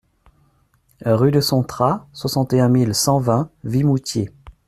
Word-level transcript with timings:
Rue 1.05 1.29
de 1.29 1.41
Sontra, 1.41 2.07
soixante 2.11 2.53
et 2.53 2.59
un 2.59 2.69
mille 2.69 2.95
cent 2.95 3.19
vingt 3.19 3.51
Vimoutiers 3.63 4.31